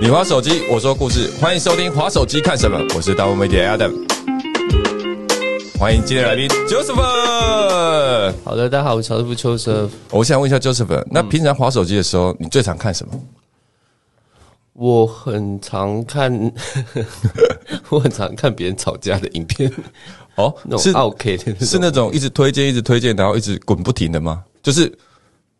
[0.00, 3.92] 你滑手机，我说故事，欢迎收听《滑手机看什么》，我是大物媒体 Adam，
[5.78, 6.94] 欢迎今天的来宾 Joseph。
[8.44, 9.88] 好的，大家好，我是乔师傅邱 Sir。
[10.10, 13.18] 我想问一下 Joseph，那平常滑手机的时候，你最常看什么？
[14.74, 16.52] 我很常看，
[17.88, 19.72] 我很常看别人吵架的影片，
[20.34, 24.42] 哦，那是种 OK 的，是那种一直推荐、一直推荐，然后一直滚不停的吗？
[24.62, 24.92] 就是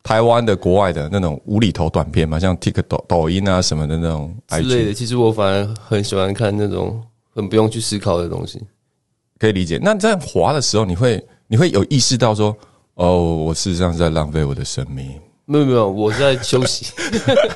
[0.04, 4.92] 台湾的、国外的那种无厘头短片嘛，像 TikTok、抖抖音啊什么的那种之类的。
[4.92, 7.02] 其实我反而很喜欢看那种
[7.34, 8.62] 很不用去思考的东西。
[9.38, 9.80] 可以理解。
[9.82, 12.54] 那在滑的时候，你会你会有意识到说，
[12.94, 15.18] 哦，我事实上是在浪费我的生命。
[15.46, 16.92] 没有没有，我在休息。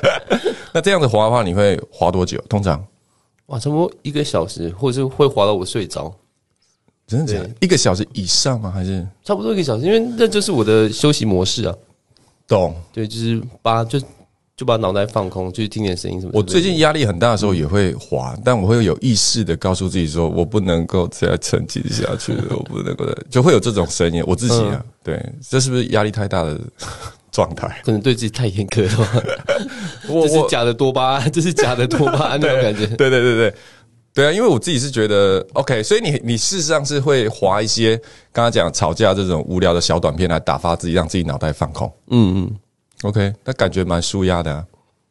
[0.73, 2.39] 那这样子滑的话，你会滑多久？
[2.49, 2.83] 通常
[3.45, 6.11] 哇，差不多一个小时，或者是会滑到我睡着，
[7.05, 7.49] 真的假的？
[7.59, 8.71] 一个小时以上吗？
[8.71, 11.75] 还是差不多一个小时，因为那就是我的休息模式啊。
[12.49, 12.75] 懂？
[12.91, 14.01] 对，就是把就
[14.57, 16.33] 就把脑袋放空，就是听点声音什么。
[16.33, 24.21] 我最近压力很大的时候也会滑，但我会有意识的告诉自己说，我不能够再沉浸下去了，我不能够再，就会有这种声音。
[24.27, 26.59] 我自己啊，对，这是不是压力太大的
[27.31, 27.81] 状态？
[27.85, 29.23] 可能对自己太严苛了
[30.09, 32.85] 这是假的多巴胺，这是假的多巴胺那种感觉。
[32.97, 33.53] 对对对对
[34.19, 37.95] 对啊，因为我自己是觉得 OK，所以你你事实上是会划一些
[38.33, 41.89] 刚刚讲吵架这种无聊的小短片来打发自己，让自己脑袋放空。
[42.09, 42.55] 嗯嗯。
[43.03, 44.65] OK，那感觉蛮舒压的、啊。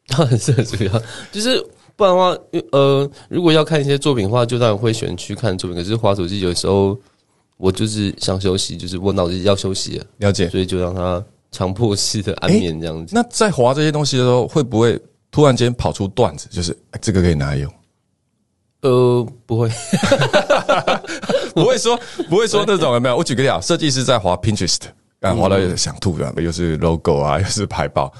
[0.09, 1.59] 当 然是很舒压，就是
[1.95, 2.37] 不然的话，
[2.71, 5.75] 呃，如果要看一些作品的话，就当然会选去看作品。
[5.75, 6.95] 可是划手机有时候
[7.57, 10.47] 我就是想休息，就是我脑子要休息了，了解。
[10.49, 13.15] 所以就让它强迫式的安眠这样子。
[13.15, 17.73] 那在划这些东西的时候，会不会突然间跑出段子，就是、哎这个可以拿来用？
[18.81, 19.69] 呃，不会，
[21.53, 21.99] 不会说
[22.29, 23.17] 不会说那种有没有？
[23.17, 24.77] 我举个例啊，设计师在滑 Pinterest，
[25.19, 28.11] 啊，滑到想吐的，又是 logo 啊， 又是海报，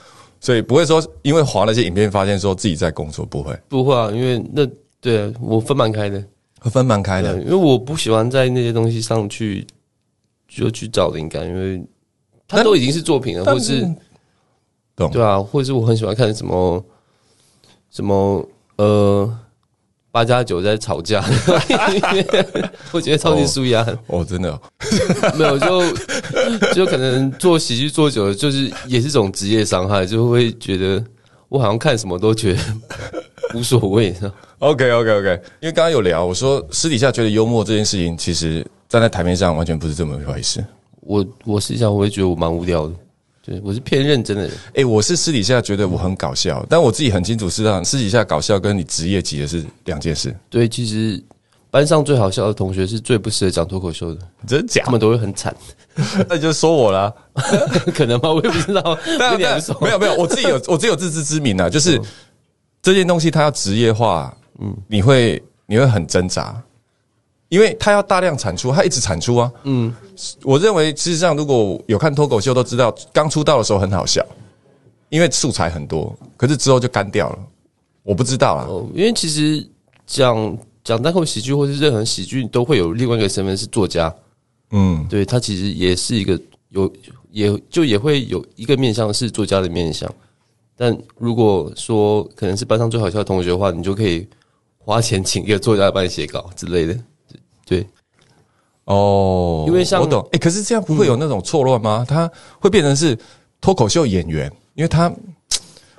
[0.41, 4.67] 所以不会说因为滑那些影片发现说自己在工作，不会，不会啊，因为那
[4.99, 6.21] 对啊我分蛮开的，
[6.59, 7.39] 会分蛮开的。
[7.41, 9.65] 因为我不喜欢在那些东西上去
[10.47, 11.81] 就去找灵感，因为
[12.49, 13.81] 它都已经是作品了，但或是
[14.93, 15.09] 懂。
[15.09, 16.83] 对啊，或者是我很喜欢看什么
[17.89, 18.45] 什么
[18.75, 19.39] 呃
[20.11, 21.23] 八加九在吵架，
[22.91, 23.85] 我觉得超级舒压。
[24.07, 24.61] 哦，真的哦
[25.37, 25.83] 没有就
[26.73, 31.03] 就可能做喜剧做久了，就是也是种职业伤害，就会觉得
[31.47, 32.59] 我好像看什么都觉得
[33.53, 34.15] 无所谓。
[34.59, 40.63] OK OK OK，因为刚刚有聊，我说私底下觉得幽默这件事情，其实站在台面上完全不是这么一回事。
[41.01, 42.93] 我我私底下我会觉得我蛮无聊的，
[43.49, 44.51] 对我是偏认真的人。
[44.73, 51.19] 诶，我是私底下觉得我很搞笑，但我自己很清楚，是让私底下搞笑跟你职业级的是两件事，对，其实
[51.71, 54.91] 班上最好笑的同学是最不适合讲脱口秀的，真假他？
[54.91, 55.55] 们都会很惨，
[56.29, 57.11] 那你就说我啦。
[57.95, 58.95] 可能吗，我也不知道，
[59.81, 61.99] 没有没有，我自己有我自己有自知之明啊，就是
[62.83, 64.31] 这件东西它要职业化，
[64.61, 66.61] 嗯，你会你会很挣扎，
[67.49, 69.93] 因为它要大量产出，它一直产出啊，嗯，
[70.43, 74.25] 我认为事实上如果有看脱口秀都知道，刚出道的时候很好笑，
[75.09, 77.39] 因为素材很多，可是之后就干掉了，
[78.03, 79.67] 我不知道啊，哦，因为其实
[80.05, 84.13] 讲讲单口喜剧或是任何喜剧，都会有另外一个身份是作家，
[84.71, 86.39] 嗯，对他其实也是一个
[86.69, 86.91] 有
[87.31, 90.07] 也就也会有一个面向是作家的面向，
[90.77, 94.27] 但如果说可能是班上最好笑的同学的话，你就可以
[94.77, 96.97] 花钱请一个作家帮你写稿之类的，
[97.69, 97.87] 对，
[98.85, 102.03] 哦，因为像我懂，哎、可是这样不会有那种错乱吗？
[102.07, 103.15] 他会变成是
[103.61, 105.13] 脱口秀演员，因为他，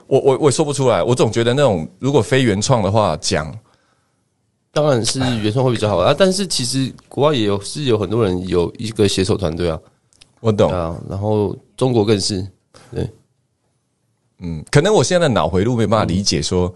[0.08, 3.56] 我我我也说不出来，我总觉得那种如果非原创的话讲。
[4.72, 9.76] 当然是原创会比较好啊，但是其实国外也有是有很多人有一个写手团队啊，
[10.38, 12.46] 我懂，啊，然后中国更是
[12.92, 13.10] 对，
[14.38, 16.72] 嗯，可能我现在的脑回路没办法理解说，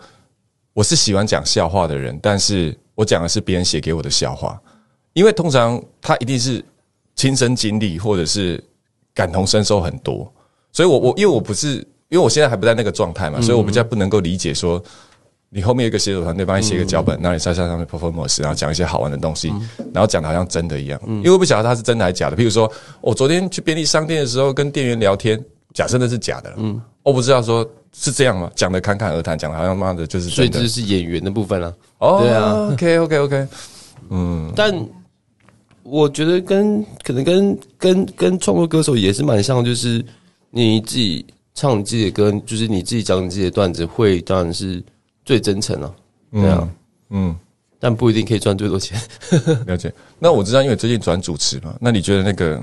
[0.72, 4.60] 我是喜欢讲笑话的人，但是我讲的是别人写给我的笑话，
[5.14, 6.62] 因为通常他一定是
[7.16, 8.62] 亲身经历或者是
[9.14, 10.30] 感同身受很多，
[10.70, 11.76] 所以我我因为我不是
[12.10, 14.82] 因为我现在还不在那个状态嘛，所以我比较不能够理解说。
[15.56, 19.52] 你后面有一个写手团队帮你写个脚本，让你在上上面 performance，然后讲一些好玩的东西，
[19.92, 21.00] 然后讲的好像真的一样。
[21.06, 22.36] 因为我不晓得他是真的还是假的。
[22.36, 22.68] 譬如说，
[23.00, 25.40] 我昨天去便利商店的时候跟店员聊天，
[25.72, 28.50] 假设那是假的，嗯，我不知道说是这样吗？
[28.56, 30.48] 讲的侃侃而谈，讲的好像妈的就是所以。
[30.48, 33.48] 这就是演员的部分了、哦，对啊，OK OK OK，
[34.10, 34.74] 嗯但
[35.84, 40.04] 我觉得跟可能跟跟跟创作歌手也是蛮像，就是
[40.50, 44.82] 你自己唱你自己的歌，就是你自己讲你自己的段子，会当然是
[45.24, 45.94] 最真诚了、
[46.32, 46.68] 对啊，
[47.10, 47.36] 嗯，
[47.78, 48.98] 但不一定可以赚最多钱。
[49.66, 49.92] 了解。
[50.18, 52.62] 那我知道，因为最近转主持嘛，那你觉得那个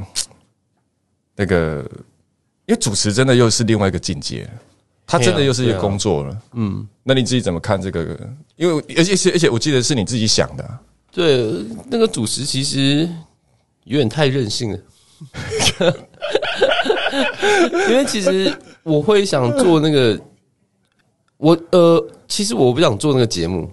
[1.35, 1.89] 那个，
[2.65, 4.49] 因为主持真的又是另外一个境界。
[5.07, 6.41] 他真的又是一个工作了。
[6.53, 8.17] 嗯，那你自己怎么看这个？
[8.55, 13.09] 因为而且而且我记得是你自己想的啊、对，那个主持其实
[13.83, 14.79] 有点太任性了，
[17.89, 20.19] 因为其实我会想做那个，
[21.37, 23.69] 我呃，其实我不想做那个节目，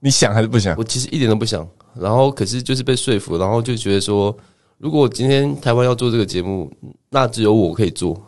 [0.00, 0.74] 你想还是不想？
[0.78, 1.68] 我其实一点都不想。
[1.94, 4.36] 然后可是就是被说服，然后就觉得说，
[4.78, 6.68] 如果今天台湾要做这个节目，
[7.10, 8.20] 那只有我可以做。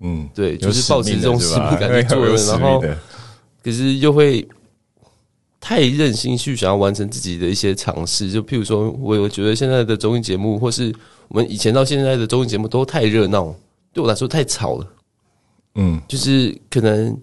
[0.00, 2.82] 嗯，对，就是抱持这种使使命感去做的， 然后
[3.62, 4.46] 可是又会
[5.60, 8.30] 太任性去想要完成自己的一些尝试。
[8.30, 10.92] 就譬如说，我我觉得现在的综艺节目，或是
[11.28, 13.54] 我们以前到现在的综艺节目都太热闹，
[13.92, 14.86] 对我来说太吵了。
[15.74, 17.16] 嗯，就是可能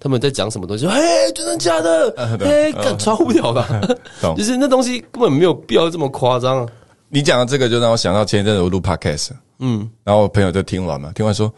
[0.00, 1.00] 他们在讲什么东西，嘿，
[1.34, 2.38] 真的假的？
[2.40, 6.66] 嘿，干超无聊的， 懂就是那东西根本没有必要这么夸张啊。
[7.08, 11.52] 你讲的这个就让我想到前一阵子我录 podcast，嗯，然后我朋友就听完嘛，听完说。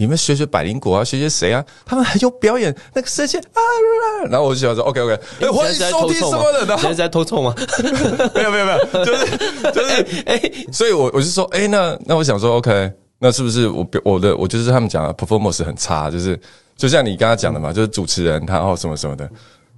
[0.00, 1.64] 你们学学百灵果啊，学学谁啊？
[1.84, 3.60] 他们还有表演，那个世界啊，
[4.30, 6.14] 然后我就想说，OK OK，哎，欢迎你现在在收偷臭吗？
[6.14, 7.52] 听什么的，然后你现在在偷臭吗？
[8.32, 9.26] 没有没有没有，就是
[9.72, 10.40] 就是， 哎、
[10.72, 16.40] 所以我我就说，哎、那那我想说，OK，那是不是我我的我就是他们讲的 performance 很差，就是
[16.76, 19.28] 就像你刚刚讲的嘛，就是主持人他哦什么什么的，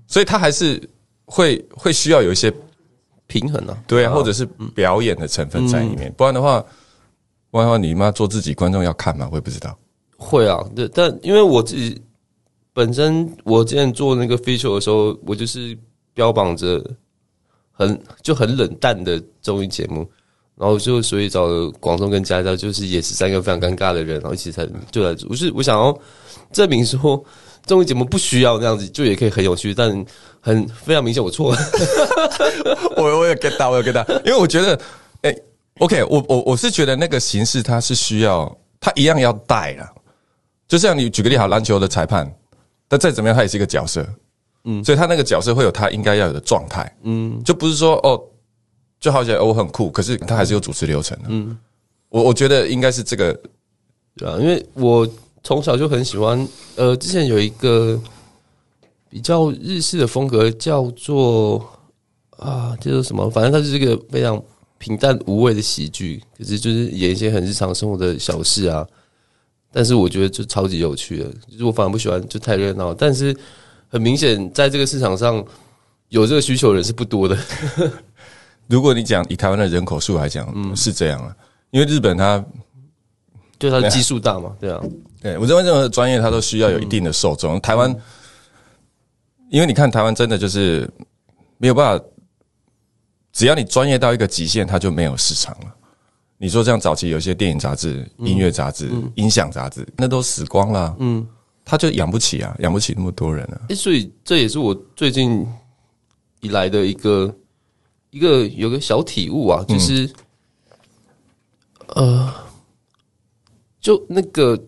[0.06, 0.78] 所以他还是
[1.24, 2.52] 会会需要有一些
[3.26, 4.44] 平衡啊，对啊，或者是
[4.74, 6.62] 表演的成分在里面，不然的话，
[7.50, 9.74] 不然的话你妈做自己，观众要看嘛，我也不知道。
[10.22, 11.98] 会啊，对，但因为我自己
[12.74, 15.76] 本身，我之前做那个 feature 的时候，我就是
[16.12, 16.84] 标榜着
[17.72, 20.06] 很就很冷淡的综艺节目，
[20.56, 25.16] 然后就所以找了广东跟佳佳，就是也是三个非常尴尬的人，然后一起才就来。
[25.28, 25.98] 我是我想要
[26.52, 27.24] 证明说
[27.64, 30.04] 综艺节目不需要那样子，就也可以很有趣，但
[30.38, 31.58] 很非常明显我错了。
[32.98, 34.78] 我我有 get 到，我有 get 到，因为我觉得，
[35.22, 35.34] 哎、
[35.78, 39.90] o k 我我我是觉得那个形式它是需要，它一样要带啦。
[40.70, 42.32] 就像你举个例，好，篮球的裁判，
[42.86, 44.06] 但再怎么样，他也是一个角色，
[44.62, 48.22] 嗯，所以他那个角色会有他应该要有的状态，嗯，就不是说哦，
[49.00, 51.58] 就好像、哦、我很酷，可是他还是有主持流程的，嗯，
[52.08, 53.36] 我我觉得应该是这个，
[54.16, 55.04] 对啊，因为我
[55.42, 56.46] 从小就很喜欢，
[56.76, 58.00] 呃，之前有一个
[59.08, 61.68] 比较日式的风格，叫做
[62.36, 63.28] 啊，叫做什么？
[63.28, 64.40] 反正它就是一个非常
[64.78, 68.86] 平淡无味的喜剧，可是就是演一些很日常生活的小事啊。
[69.72, 72.92] 但是我觉得就超级有趣的，就是我反而不喜欢就太热闹。
[72.92, 73.36] 但是
[73.88, 75.44] 很明显，在这个市场上
[76.08, 77.38] 有这个需求的人是不多的。
[78.66, 81.34] 如果你讲以台湾的人口数来讲，嗯，是这样啊，
[81.70, 82.44] 因为日本它
[83.58, 84.80] 就它的基数大嘛，对啊，
[85.20, 87.60] 对我认为任何专业它都需要有一定的受众。
[87.60, 87.94] 台湾，
[89.50, 90.88] 因为你看台湾真的就是
[91.58, 92.04] 没有办法，
[93.32, 95.76] 只要你专业到一个极限，它就没有市场了。
[96.42, 101.26] 你说这样早期有一些电影杂志、音乐杂志、音响杂志，那都死光了，嗯，
[101.66, 103.60] 他就养不起啊，养不起那么多人啊。
[103.68, 105.46] 诶，所以这也是我最近
[106.40, 107.36] 以来的一个
[108.08, 110.10] 一个有个小体悟啊，就是、
[111.88, 112.32] 呃，
[113.78, 114.58] 就那个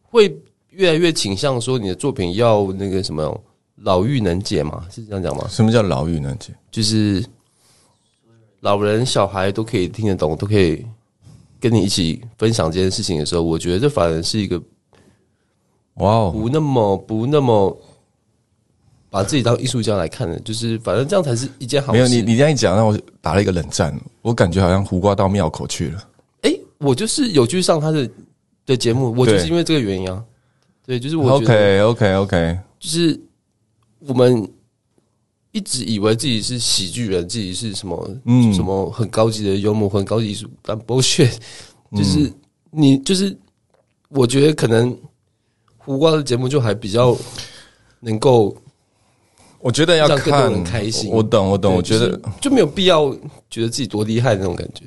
[0.00, 0.32] 会
[0.70, 3.42] 越来越倾向说你的作品要那个什么
[3.78, 5.44] 老妪能解嘛，是这样讲吗？
[5.50, 6.54] 什么叫老妪能解？
[6.70, 7.24] 就是
[8.60, 10.84] 老人、小孩都可以听得懂，都可以
[11.60, 14.60] 跟你一起分享这件事情的时候，我觉得这反而是一个
[15.94, 17.76] 哇哦，不那么不那么
[19.10, 21.98] 把自己当艺术家来看的，就是反正这样才是一件好事。
[21.98, 23.92] 没有你，你这样一讲，让我打了一个冷战，
[24.22, 26.08] 我感觉好像胡瓜到庙口去了。
[26.42, 28.10] 哎、我就是有去上他的
[28.66, 30.24] 的节目，我就是因为这个原因啊。
[30.84, 33.20] 对，就是我觉得 OK OK OK，就是
[34.06, 34.48] 我们
[35.58, 38.54] 一直以为自己是喜剧人，自己是什么嗯。
[38.54, 41.34] 什么很高级的幽默、很高级艺术，但 bullshit，
[41.96, 42.32] 就是
[42.70, 43.36] 你就是
[44.10, 44.96] 我觉得可能
[45.76, 47.16] 胡瓜的节目就还比较
[47.98, 48.56] 能够
[49.58, 51.10] 我觉得要看人开心。
[51.10, 53.12] 我懂，我懂，我觉得就是就没有必要
[53.50, 54.84] 觉得自己多厉害的那种感觉。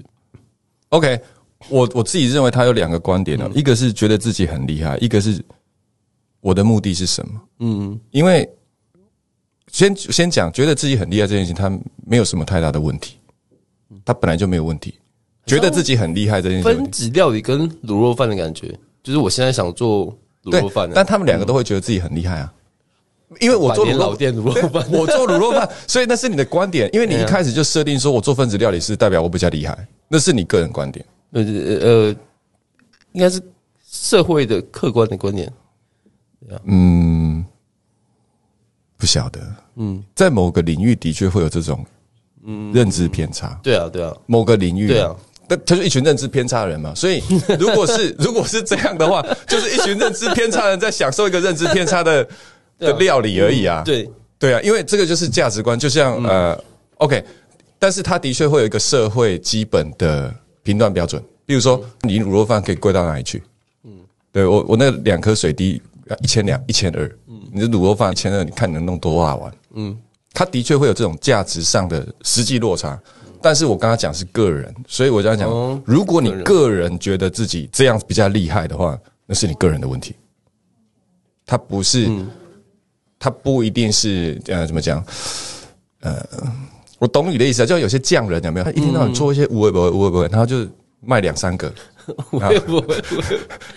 [0.90, 1.20] OK，
[1.68, 3.58] 我我自己认为他有两个观点呢、嗯。
[3.60, 5.44] 一个是觉得自己很厉害，一个是
[6.40, 7.42] 我的目的是什么？
[7.60, 8.50] 嗯，因为
[9.82, 11.70] 先先讲，觉得自己很厉害这件事情，他
[12.06, 13.18] 没有什么太大的问题，
[14.06, 14.94] 他本来就没有问题。
[15.48, 22.54] 觉得自己很厉害这件事情分，子料理跟卤肉饭的感觉，就是我现在想做卤肉饭对，但他们两个都会觉得自己很厉害啊。
[23.40, 26.88] 因为我做老店卤肉饭 我做卤肉饭，所以那是你的观点。
[26.94, 31.04] 因为你一开始就设定说我做分子料理是代表我比较厉害，那是你个人观点。
[31.32, 32.16] 呃呃，
[33.14, 33.42] 应该是
[33.90, 35.52] 社会的客观的观点。
[36.66, 37.31] 嗯，
[39.02, 39.42] 不晓得。
[39.78, 41.84] 嗯，在某个领域的确会有这种
[42.46, 42.72] 嗯。
[42.72, 43.60] 认知偏差。
[43.64, 45.16] 对啊，对啊，某个领域，对啊，
[45.48, 46.94] 但他就一群认知偏差的人嘛。
[46.94, 47.24] 所以
[47.60, 52.28] 如果是 如果是这样的话，就是一群认知偏差的人在享受一个认知偏差的
[52.78, 53.82] 的料理而已啊。
[53.84, 56.64] 对，对啊，因为这个就是价值观，就像呃
[56.98, 57.24] ，OK，
[57.80, 60.32] 但是他的确会有一个社会基本的
[60.62, 63.42] 评断标准，比如说你卤肉饭可以贵到哪里去？
[63.84, 63.92] 嗯，
[64.32, 65.82] 对我我那两颗水滴
[66.22, 69.54] 一千两一千二，嗯，你的卤肉饭一千二，你看你能弄多大碗？
[69.74, 69.98] 嗯，
[70.34, 73.00] 他的确会有这种价值上的实际落差，
[73.42, 80.16] 但是我刚刚讲是个人，所以我这样讲，哦如果你个人觉得自己这样比较厉害的话，那是你个人的问题，
[81.46, 82.10] 他不是。
[83.24, 84.98] 他不一定是呃怎么讲，
[86.00, 86.26] 呃，
[86.98, 88.64] 我懂你的意思啊，就有些匠人有没有？
[88.64, 90.68] 他一天到晚做一些无为不为无为不为，然后就
[91.02, 91.72] 卖两三个，
[92.32, 92.96] 我也不会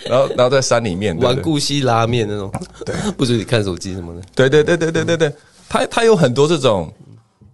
[0.06, 2.52] 然后然后在山里面玩顾西拉面那种，
[2.84, 4.22] 对， 不准你看手机什么的。
[4.34, 5.34] 对对对对对对对，
[5.68, 6.92] 他他有很多这种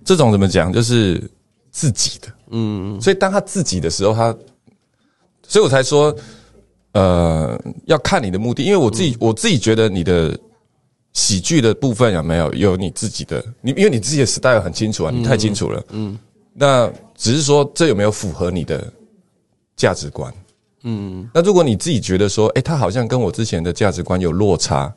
[0.04, 1.22] 这种怎么讲，就是
[1.70, 4.36] 自己的，嗯，所以当他自己的时候，他，
[5.46, 6.14] 所以我才说，
[6.92, 10.36] 呃，要看你的目的，因为我自己、我自己觉得你的
[11.12, 16.18] 喜剧的部分有没有有你自己的，你因为你自己的 style 很清楚啊，你太清楚了，嗯，
[16.52, 18.92] 那只是说这有没有符合你的
[19.76, 20.32] 价值观？
[20.82, 24.92] 嗯，那如果你自己觉得说，哎、他好像跟我之前的价值观有落差，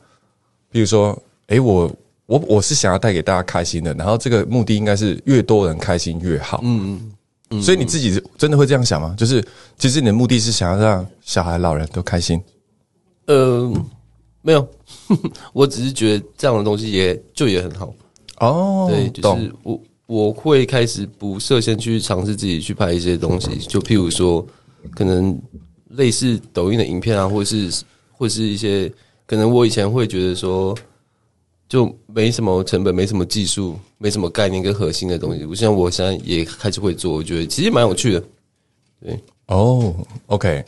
[0.72, 1.92] 比如说，哎、我
[2.26, 6.62] 我我是想要带给大家开心的，然后这个目的应该是越多人开心越好。
[6.64, 7.12] 嗯
[7.50, 9.14] 嗯，所以你自己真的会这样想吗？
[9.18, 9.46] 就是
[9.78, 12.42] 其实你的目的是想要让小孩、老人都开心。
[13.28, 13.72] 呃，
[14.42, 14.68] 没有，
[15.54, 17.94] 我只是觉得这样的东西也就也很好。
[18.40, 24.46] 哦对，就是我我会开始不设限去尝试自己去拍一些东西，就譬如说，
[24.96, 25.40] 可能
[25.94, 28.92] 类似抖音的影片啊，或是或是一些
[29.26, 30.78] 可能我以前会觉得说，
[31.68, 38.24] 就没什么成本、没什么技术、没什么概念跟核心的东西，我现在我现在也开始会做，我觉得其实蛮有趣的。
[39.02, 39.94] 对哦
[40.28, 40.64] ，OK，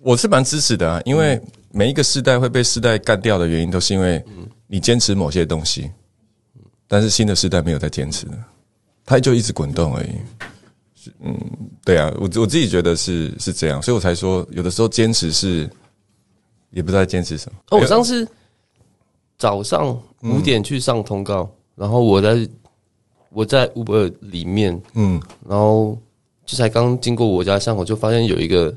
[0.00, 4.22] 我是蛮支持的啊，因为每一个世代会被世代干掉的原因，都是因为
[4.66, 5.90] 你坚持某些东西，
[6.86, 8.32] 但是新的世代没有在坚持的，
[9.04, 10.10] 它就一直滚动而已。
[11.06, 11.34] 是嗯，
[11.84, 15.68] 对啊，我我自己觉得是是这样，所以我才说，有的时候坚持是
[16.70, 17.58] 也不知道坚持什么。
[17.70, 18.26] 哦，我上次
[19.38, 22.48] 早上五点去上通告，然后我在
[23.30, 25.96] 我在 Uber 里面，嗯，然后
[26.44, 28.74] 就才刚经过我家巷口，就发现有一个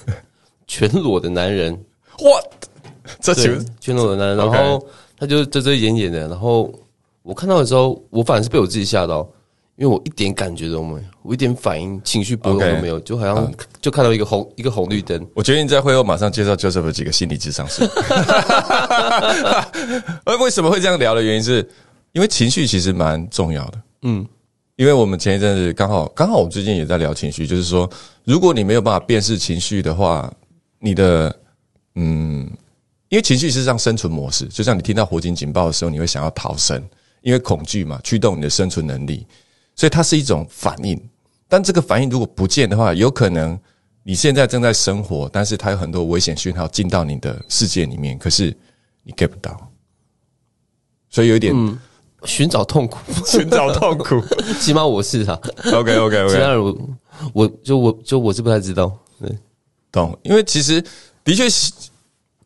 [0.66, 1.72] 全裸的男人，
[2.20, 2.40] 哇，
[3.20, 6.72] 这对就，全裸的男人，然后他就遮遮掩掩的，然后
[7.22, 9.26] 我看到的时候，我反而是被我自己吓到，
[9.76, 17.82] 因为我一点感觉都没有，我一点反应、情绪波动都没有，就好像就看到一个红一个红绿灯，我决定在会后马上介绍 Joseph 几个心理智商师。
[20.24, 21.68] 而 为什么会这样聊的原因是，
[22.12, 23.82] 因为情绪其实蛮重要的。
[24.02, 24.24] 嗯，
[24.76, 27.90] 因为我们前一阵子刚好刚好我们最近也在聊情绪，就是说，
[28.22, 30.32] 如果你没有办法辨识情绪的话，
[30.78, 31.36] 你的
[31.96, 32.48] 嗯，
[33.08, 36.80] 因为情绪是让生存模式，就像你听到火警警报的时候，你会想要逃生，
[37.22, 39.26] 因为恐惧嘛驱动你的生存能力，
[39.74, 41.00] 所以它是一种反应。
[41.48, 43.58] 但这个反应如果不见的话，有可能
[44.02, 48.56] 你现在正在生活，但是它有很多危险讯号进到你的世界里面，可是
[49.02, 49.70] 你 get 不到，
[51.10, 51.54] 所以有一点
[52.24, 54.20] 寻找痛苦，寻找痛苦。
[54.58, 55.38] 起码我是啊
[55.72, 56.88] ，OK OK OK，其他人我
[57.32, 58.90] 我就我就我是不太知道，
[59.20, 59.38] 对，
[59.92, 60.82] 懂，因为其实
[61.22, 61.70] 的确是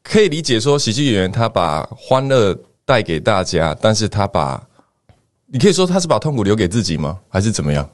[0.02, 2.54] 可以理解说，喜剧演员他把欢乐
[2.84, 4.67] 带给大家，但是他把
[5.50, 7.18] 你可以说他是把痛苦留给自己吗？
[7.28, 7.88] 还是怎么样？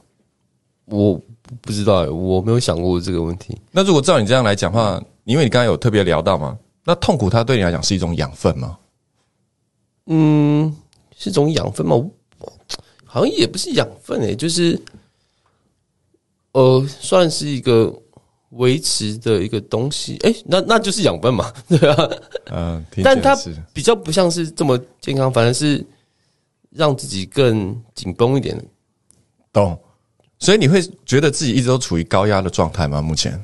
[0.86, 1.18] 我
[1.60, 3.56] 不知道欸，我没有想过这个问题。
[3.70, 8.76] 那如果照你这样来讲的话，因为你刚才有特别聊到嘛，那痛苦它对你来讲是一种养分吗？
[10.06, 10.74] 嗯，
[11.16, 11.96] 是种养分吗？
[13.04, 14.78] 好像也不是养分诶、就是
[16.52, 17.90] 呃，算是一个
[18.50, 20.16] 维持的一个东西。
[20.24, 22.10] 诶、那那就是养分嘛， 对啊。
[22.50, 25.84] 嗯、但它是比较不像是这么健康，反而是
[26.74, 28.62] 让自己更紧绷一点。
[29.52, 29.78] 懂。
[30.38, 33.00] 所以你会觉得自己一直都处于高压的状态吗？
[33.00, 33.42] 目前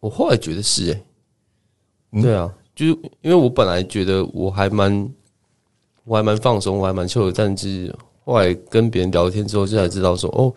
[0.00, 5.10] 我后来觉得是诶、对啊，就是因为我本来觉得我还蛮，
[6.04, 10.52] 我还蛮放松，我还蛮 chill 的，但是后来跟别人聊天之后，就才知道说，哦，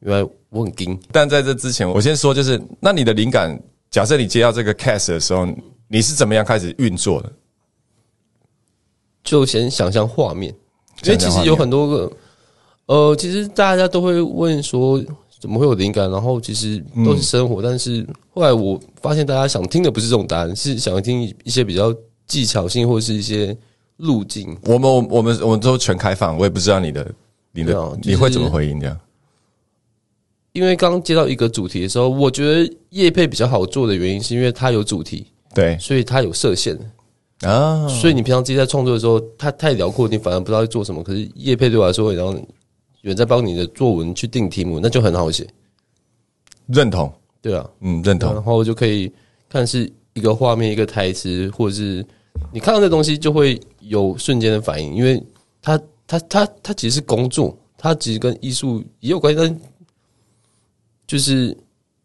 [0.00, 0.98] 原来我很硬。
[1.12, 3.56] 但在这之前，我先说，就是那你的灵感，
[3.90, 5.46] 假设你接到这个 cast 的时候，
[5.86, 7.32] 你是怎么样开始运作的？
[9.22, 10.54] 就先想象画面，
[11.04, 12.12] 因为其实有很多个，
[12.86, 15.02] 呃，其实大家都会问说
[15.40, 21.94] 怎么会有灵感，然后其实都是生活，但是后来我发现大家想听的不是这种答案，是想听一些比较
[22.26, 23.56] 技巧性或是一些
[23.98, 24.56] 路径。
[24.64, 27.12] 我们我我们我们都全开放，我也不知道你的
[27.52, 28.98] 你的、啊就是你会怎么回应这样。
[30.52, 36.78] 因为刚接到一个主题的时候，我觉得叶配比较好做的原因，是因为它有主题，对所以它有设限。
[37.40, 41.02] 啊，所以你平常自己在创作的时候，它太辽阔，你反而不知道在做什么。
[41.02, 45.46] 可是叶配对我来说，然后有人在帮你的作文去定题目，那就很好写，
[46.66, 47.12] 认同，
[47.42, 47.68] 对啊。
[47.80, 49.12] 嗯，认同，然后就可以
[49.48, 52.06] 看是一个画面、一个台词，或者是
[52.52, 55.22] 你看到这东西就会有瞬间的反应，因为
[55.60, 59.60] 它它它它其实是工作，它其实跟艺术也有关系，但
[61.06, 61.54] 就是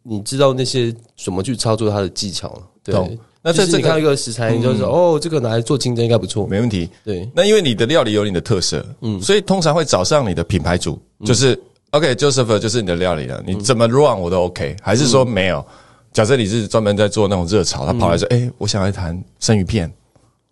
[0.04, 3.18] 你知道那些怎么去操作它的技巧了，对懂。
[3.42, 6.90] 那在这个就是你看到一个食材，你就说、哦，这个拿来做清蒸应该不错，没问题。
[7.06, 7.30] 对。
[7.34, 11.58] 那因为你的料理有你的特色，嗯，所以通常会找上你的品牌主，就是
[11.92, 15.66] OK，Joseph 就是你的料理了，你怎么 run 我都 OK，还是说没有？
[16.12, 19.90] 假设你是专门在做那种热炒，他跑来说，哎，我想要一盘生鱼片，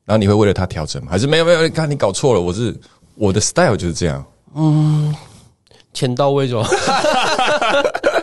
[0.06, 1.10] 然后你会为了他调整吗？
[1.12, 1.70] 还是没有没有？
[1.70, 2.74] 看你搞错了，我是
[3.16, 4.24] 我的 style 就是这样，
[4.56, 5.14] 嗯
[5.94, 6.72] 钱到位就好。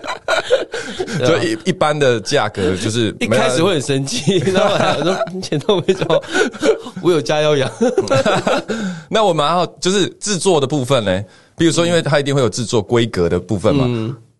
[1.27, 6.23] 就一一般的价格就是啊一开始会很生气， 然后还说钱到位就好，
[7.03, 7.71] 我有家要养。
[9.09, 11.25] 那我们还要就是制作的部分呢？
[11.57, 13.87] 比如说，因为它一定会有制作规格的部分嘛，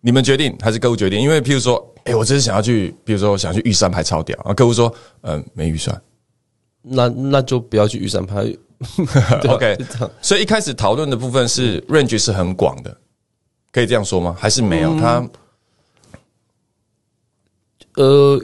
[0.01, 1.19] 你们决定还是客户决定？
[1.19, 5.99] 因为譬如说，哎、我只是想要去，比如说我想去玉山拍超屌，啊，客户说，嗯、没预算
[6.81, 8.45] 那那就不要去玉山拍。
[9.47, 9.77] ，OK。
[10.21, 12.95] 所以一开始讨论的部分是 range 是很广的，
[13.71, 14.35] 可以这样说吗？
[14.37, 14.93] 还是没有？
[14.99, 15.25] 它
[17.95, 18.41] 呃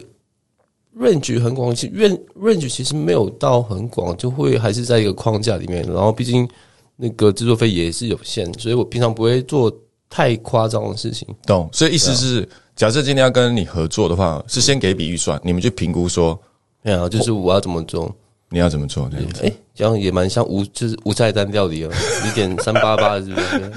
[0.98, 5.84] ，range 很广，其实 range range 其实没有到很广，就会还是在一个框架里面。
[5.84, 6.48] 然后毕竟
[6.96, 9.72] 那个制作费也是有限，所以我平常不会做
[10.10, 11.28] 太夸张的事情。
[11.46, 11.70] 懂？
[11.72, 16.40] 所以意思是，假设今天要跟你合作的话，是先给一笔预算，你们去评估说
[16.84, 18.14] 对啊，就是我要怎么做。
[18.54, 19.46] 你要怎么做这样子。
[19.46, 21.90] 哎、这样也蛮像无就是无菜单料理哦，
[22.24, 23.58] 你点三八八是不是？
[23.58, 23.72] 对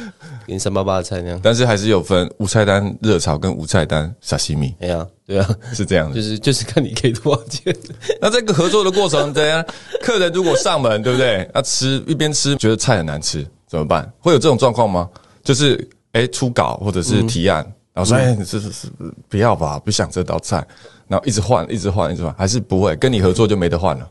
[0.47, 1.41] 给你三八八的菜那样。
[1.43, 6.21] 但是还是有分无菜单热炒跟无菜单沙西米，哎呀，对啊，是这样的就。
[6.21, 7.75] 是就是看你给多少钱。
[8.21, 9.65] 那这个合作的过程怎样？
[10.03, 11.49] 客人如果上门，对不对？
[11.55, 14.07] 那吃一边吃觉得菜很难吃，怎么办？
[14.21, 15.09] 会有这种状况吗？
[15.43, 17.65] 就是哎初稿或者是提案，
[17.95, 18.89] 然后说哎这是是
[19.27, 20.63] 不要吧，不想这道菜，
[21.09, 24.07] 然后一直换，一直换，一直换，还是不会跟你合作就没得换了。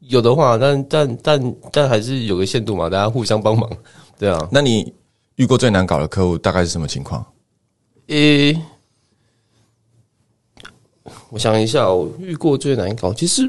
[0.00, 3.70] 有的话，但但但但还是有个限度嘛，大家互相帮忙。
[4.18, 4.92] 对啊，那你
[5.36, 7.24] 遇过最难搞的客户大概是什么情况？
[8.06, 8.58] 诶、
[11.30, 13.46] 我想一下，我遇过最难搞，其实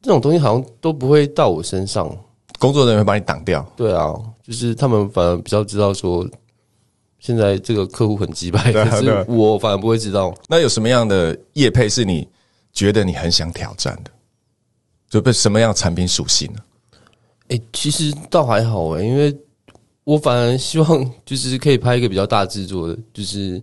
[0.00, 2.10] 这种东西好像都不会到我身上。
[2.58, 6.26] 工作人员会把你挡掉，对啊，就是他们反而比较知道说，
[7.18, 10.34] 现在这个客户很急败，对啊可是我反而不会知道。
[10.48, 12.26] 那有什么样的业配是你
[12.72, 14.10] 觉得你很想挑战的？
[15.10, 16.60] 就被什么样产品属性呢？
[17.48, 19.36] 诶、其实倒还好诶、因为
[20.04, 23.62] 我反而希望就是可以拍一个比较大制作的，就是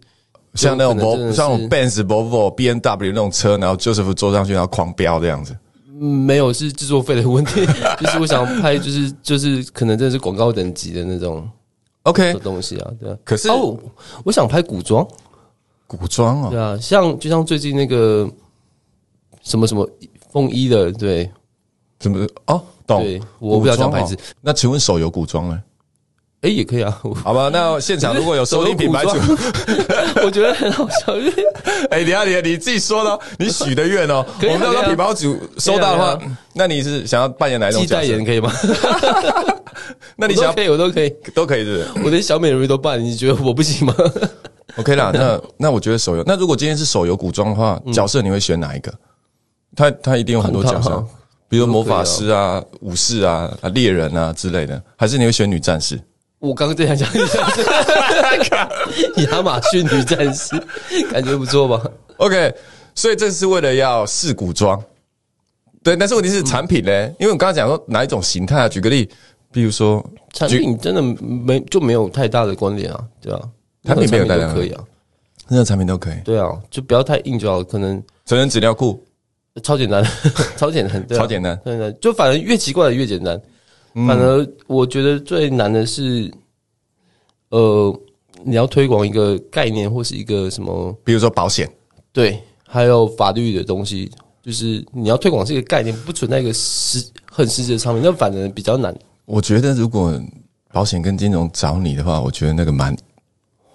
[0.53, 5.57] 像那种有可能真 Vol 像那种 Benz、Volvo、B N W 那种车，然后 Joseph 坐上去，然后狂飙这样子。
[5.99, 7.65] 嗯没有是制作费的问题，
[7.99, 11.49] 就是我想拍就是就是可能真的是广告等级的那种
[12.03, 13.17] OK，的东西啊，对啊。
[13.23, 13.75] 可是哦，
[14.23, 15.07] 我想拍古装，
[15.87, 18.29] 古装啊，对啊，像就像最近那个
[19.41, 19.89] 什么什么
[20.31, 21.27] 风衣的，对
[21.99, 22.61] 怎么哦？
[22.85, 25.61] 懂对，我不知道讲牌子那请问手游古装呢？
[26.41, 27.01] 哎、也可以啊。
[27.23, 29.09] 好吧，那现场如果有收听品牌主，
[30.23, 31.13] 我觉得很好笑，
[31.89, 36.19] 哎，等一下你你自己说的哦，你许的愿哦，我们那个品牌主收到的话，
[36.53, 37.95] 那你是想要扮演哪一种角色？
[37.95, 38.51] 代言可以吗？
[40.15, 43.93] 那你想要我都可以，我都可以，都可以是我连小美人鱼都扮，你觉得我不行吗
[44.77, 48.93] ？？OK 啦，那那我觉得手游，那如果今天是手游古装的话，角色你会选哪一个？
[49.75, 51.03] 他他一定有很多角色
[51.49, 55.99] 比如魔法师啊、武士啊、啊猎人啊之类的，还是你会选女战士？
[56.39, 60.55] 我刚刚正想讲女战士， 亚马逊女战士，
[61.11, 61.83] 感觉不错吧
[62.17, 62.53] ？OK，
[62.93, 64.79] 所以这是为了要试古装，
[65.83, 65.95] 对。
[65.95, 67.07] 但是问题是产品呢？
[67.19, 68.69] 因为我刚刚讲说哪一种形态啊？
[68.69, 69.09] 举个例，
[69.51, 73.41] 比如说产品真的没就没有太大的关联啊，对啊，
[73.85, 74.83] 产品没有大的都可以啊，
[75.47, 79.03] 任何产品都可以，对啊，就不要太硬就好，可能成人纸尿裤
[79.63, 80.03] 超简单，
[80.57, 81.57] 超简单，对啊超简单。
[81.63, 83.39] 超简单，就反而越奇怪的越简单。
[84.05, 86.31] 反而我觉得最难的是，
[87.49, 87.99] 呃，
[88.43, 91.67] 你要推广一个概念或是一个什么比如说保险，
[92.11, 94.11] 对，还有法律的东西，
[94.43, 98.95] 就是你要推广这个概念，不存在一个实很实质的产品，那反而比较难。
[99.25, 100.21] 我觉得如果
[100.71, 102.95] 保险跟金融找你的话，我觉得那个蛮，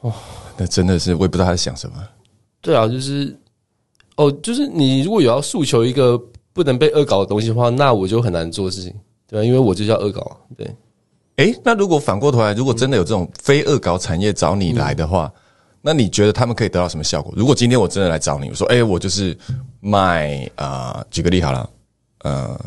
[0.03, 0.13] 哦，
[0.57, 1.97] 那真的是我也不知道他在想什么。
[2.61, 3.37] 对啊，就是
[4.17, 6.21] 哦，就是你如果有要诉求一个
[6.53, 8.93] 不能被恶搞的东西的话，那我就很难做事情，
[9.27, 10.71] 对吧、因为我就叫恶搞，对。
[11.37, 15.33] 诶，那如果反过头来，如果真的有这种非恶搞产业找你来的话，
[15.81, 17.33] 那你觉得他们可以得到什么效果？
[17.35, 19.37] 如果今天我真的来找你，我说，哎、我就是
[19.81, 21.71] 卖啊、呃举个例好了，
[22.19, 22.61] 呃，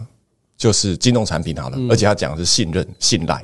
[0.58, 3.39] 就是金融产品好了，而且他讲的是信任、信赖，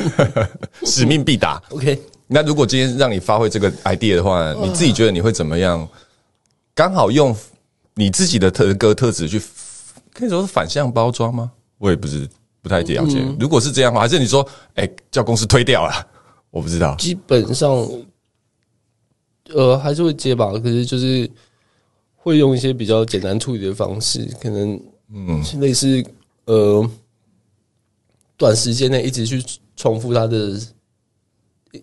[0.86, 1.62] 使命必达。
[1.68, 5.86] OK，那如果今天让你发挥这个 idea 的话，你自己觉得你会怎么样？
[6.78, 7.34] 刚好用
[7.94, 9.42] 你自己的特歌特质去，
[10.14, 11.50] 可以说是反向包装吗？
[11.78, 12.24] 我也不是
[12.62, 13.20] 不太了解。
[13.40, 16.06] 如果是这样的话，还是你说，哎、叫公司推掉了？
[16.50, 16.94] 我不知道。
[16.94, 17.68] 基本上，
[19.48, 21.28] 呃，还是会接吧，可是就是
[22.14, 24.80] 会用一些比较简单处理的方式，可能
[25.12, 26.00] 嗯，类似
[26.44, 26.88] 呃，
[28.36, 30.60] 短时间内一直去重复它的，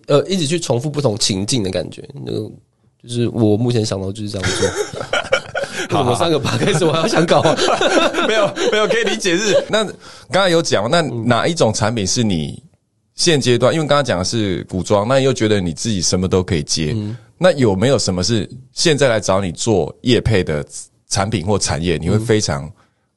[0.08, 2.50] 呃，一直去重复不同情境的感觉，那个
[3.08, 4.70] 就是我目前想到就是这样做。
[5.90, 7.56] 为什么三个八开始我还要想搞 啊？
[8.28, 9.56] 没有没有可以理解是。
[9.70, 9.86] 那
[10.32, 12.62] 刚才有讲，那哪一种产品是你
[13.14, 13.74] 现阶段？
[13.74, 16.96] 因为刚刚讲的是古装，那又觉得你自己什么都可以接。
[17.38, 20.66] 那有没有什么是现在来找你做业配的
[21.08, 22.70] 产品或产业，你会非常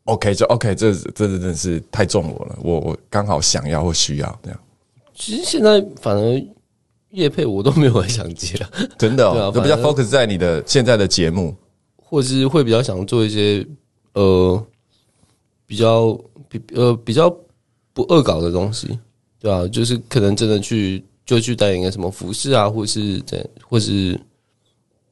[0.05, 0.35] OK？
[0.35, 4.61] 就 OK，这这真的是太中我了，我我刚好想要或需要这样。
[5.15, 6.43] 其实现在反而
[7.11, 8.71] 叶配我都没有很想接了。
[8.99, 11.55] 真的对啊哦，就比较 focus 在你的现在的节目。
[12.11, 13.67] 或是会比较想做一些
[14.15, 14.67] 呃
[15.67, 16.19] 比较
[16.49, 17.29] 比呃比较
[17.93, 18.99] 不恶搞的东西，
[19.39, 24.19] 对啊，就是可能真的去就去代言个什么服饰啊，或是在或是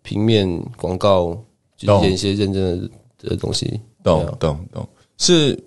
[0.00, 1.38] 平面广告，
[1.76, 2.80] 就是演一些认真
[3.20, 5.62] 的的东西，懂懂懂，是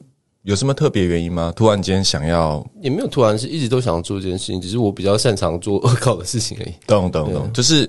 [0.49, 1.53] 有什么特别原因吗？
[1.55, 6.73] 突然间想要也没有突然是一直都想做这件事情，只是我比较擅长做恶搞的事情而已。
[6.87, 7.87] 懂懂懂，就是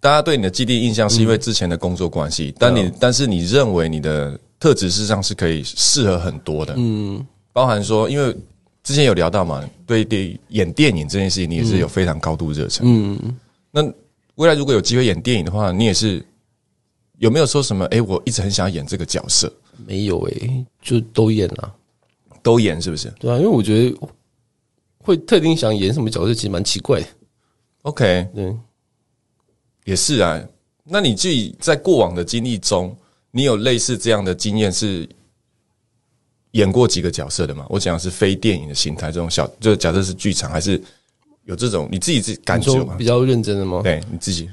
[0.00, 8.36] 大家对你的既定印象是因为之前的工作关系，但你但是你认为你的特质事实上是可以适合很多的，嗯，包含说，因为
[8.82, 13.36] 之前有聊到嘛，对对演电影这件事情，你也是有非常高度热忱，嗯，
[13.70, 13.88] 那
[14.34, 16.20] 未来如果有机会演电影的话，你也是
[17.18, 17.84] 有没有说什么？
[17.92, 19.52] 哎，我一直很想要演这个角色，
[19.86, 21.74] 没有诶、就都演了，
[22.42, 23.96] 都演是不是对啊，因为我觉得
[24.98, 27.06] 会特定想演什么角色，其实蛮奇怪的
[27.82, 28.56] ，？OK，对。
[29.84, 30.40] 也是啊。
[30.84, 32.96] 那你自己在过往的经历中，
[33.30, 35.08] 你有类似这样的经验是
[36.52, 37.66] 演过几个角色的吗？
[37.68, 40.80] 我讲的是非电影的形态，这种小，就假设是剧场，还是
[41.44, 42.94] 有这种你自己自己感你觉吗？
[42.96, 43.80] 比较认真的吗？
[43.82, 44.48] 对你自己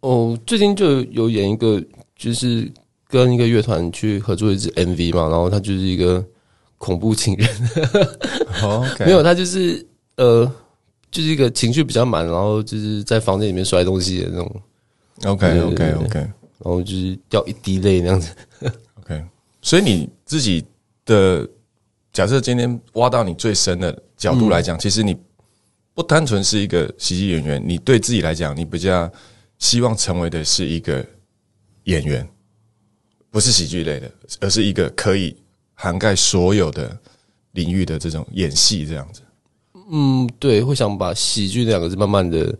[0.00, 1.82] 哦，最近就有演一个，
[2.16, 2.70] 就是
[3.12, 6.24] 跟一个乐团去合作一支 MV 嘛，然后他就是一个
[6.78, 7.46] 恐怖情人，
[8.64, 9.04] OK。
[9.04, 10.50] 没有，他就是呃，
[11.10, 14.62] 就是一个情绪比较满，然后就是在房间里面摔东西的那种
[15.24, 16.32] ，OK OK OK 然
[16.64, 18.34] 后就是掉一滴泪那样子。
[19.02, 19.22] OK，
[19.60, 20.64] 所以你自己
[21.04, 21.46] 的
[22.14, 25.14] 假设今天挖到你最深的角度来讲，其实你
[25.92, 29.12] 不单纯是一个喜剧演员，你对自己来讲，你比较
[29.58, 31.04] 希望成为的是一个
[31.84, 32.26] 演员，
[33.32, 34.08] 不是喜剧类的，
[34.40, 35.34] 而是一个可以
[35.72, 36.96] 涵盖所有的
[37.52, 39.22] 领域的这种演戏这样子。
[39.90, 42.54] 嗯，对，会想把喜剧两个字慢慢的，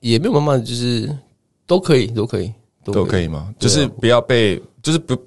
[0.00, 1.18] 也没有慢慢的，就是
[1.66, 2.52] 都可以，都可以，
[2.84, 3.52] 都可以吗？
[3.58, 5.18] 就是不要被，就是不，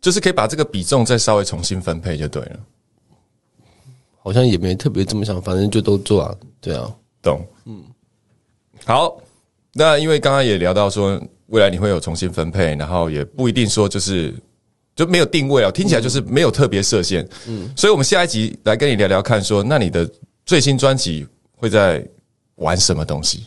[0.00, 2.60] 就是可以把这个比重再稍微重新分配就对了。
[4.18, 6.92] 好像也没特别这么想，反正就都做啊，对啊。
[7.22, 7.84] 懂，嗯，
[8.84, 9.16] 好。
[9.78, 14.34] 那因为刚刚也聊到说，未来你会有重新分配，然后也不一定说就是
[14.94, 17.26] 就没有定位啊，听起来就是没有特别设限。
[17.46, 20.08] 嗯，所以我们下一集来跟你聊聊看说那你的
[20.44, 22.04] 最新专辑会在
[22.56, 23.44] 玩什么东西，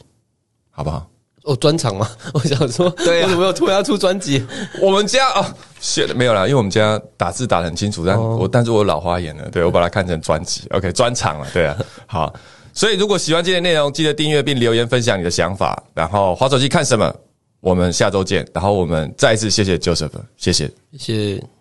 [0.70, 1.10] 好不好？
[1.44, 2.08] 哦，专场吗？
[2.34, 4.46] 我想说，对啊为什么又突然要出专辑？
[4.82, 12.34] 我们家啊，写的没有啦，因为我们家打字打得很清楚，但我、但是我老花眼了，对我把它看成专辑， OK，专场了，对啊，好，
[12.74, 17.12] 所以如果喜欢今天的内容，记得订阅并留言分享你的想法，然后滑手机看什么，
[17.60, 20.72] 我们下周见，然后我们再一次谢谢 Joseph，谢谢。
[20.98, 21.59] 谢谢。